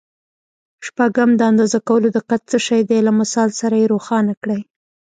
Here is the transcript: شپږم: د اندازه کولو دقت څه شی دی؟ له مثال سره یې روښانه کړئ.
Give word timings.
شپږم: 0.85 1.29
د 1.35 1.41
اندازه 1.51 1.79
کولو 1.87 2.07
دقت 2.17 2.41
څه 2.51 2.57
شی 2.67 2.81
دی؟ 2.89 2.99
له 3.07 3.11
مثال 3.19 3.49
سره 3.61 3.75
یې 3.81 3.91
روښانه 3.93 4.33
کړئ. 4.41 4.61